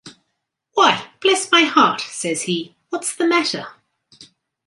[0.73, 3.67] "Why, bless my heart," says he, "what's the matter?"